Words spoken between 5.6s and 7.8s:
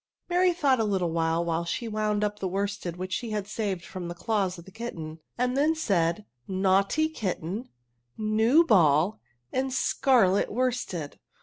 said, ^^ Naughty kitten,